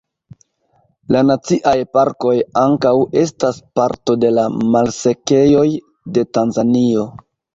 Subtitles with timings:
[1.15, 2.93] La naciaj parkoj ankaŭ
[3.25, 5.67] estas parto de la malsekejoj
[6.17, 7.07] de Tanzanio.